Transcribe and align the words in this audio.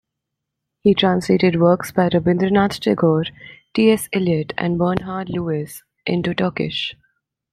He 0.79 0.95
translated 0.95 1.61
works 1.61 1.91
by 1.91 2.07
Rabindranath 2.09 2.79
Tagore, 2.79 3.25
T. 3.75 3.91
S. 3.91 4.09
Eliot, 4.11 4.51
and 4.57 4.79
Bernard 4.79 5.29
Lewis 5.29 5.83
into 6.07 6.33
Turkish. 6.33 6.95